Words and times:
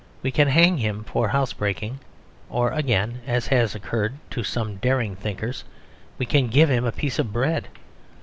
We 0.23 0.31
can 0.31 0.47
hang 0.47 0.77
him 0.79 1.03
for 1.03 1.27
housebreaking; 1.27 1.99
or 2.49 2.71
again 2.71 3.21
(as 3.27 3.45
has 3.49 3.75
occurred 3.75 4.15
to 4.31 4.43
some 4.43 4.77
daring 4.77 5.15
thinkers) 5.15 5.63
we 6.17 6.25
can 6.25 6.47
give 6.47 6.71
him 6.71 6.85
a 6.85 6.91
piece 6.91 7.19
of 7.19 7.31
bread. 7.31 7.67